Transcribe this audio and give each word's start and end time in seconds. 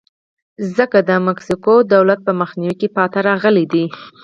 ځکه 0.77 0.97
د 1.09 1.11
مکسیکو 1.27 1.73
دولت 1.93 2.19
په 2.27 2.31
مخنیوي 2.41 2.75
کې 2.79 2.87
پاتې 2.97 3.19
راغلی 3.27 3.65
دی. 3.73 3.85